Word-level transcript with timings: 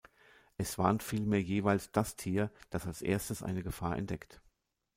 Es 0.57 0.79
warnt 0.79 1.03
vielmehr 1.03 1.43
jeweils 1.43 1.91
das 1.91 2.15
Tier, 2.15 2.49
das 2.71 2.87
als 2.87 3.03
erstes 3.03 3.43
eine 3.43 3.61
Gefahr 3.61 3.95
entdeckt. 3.95 4.41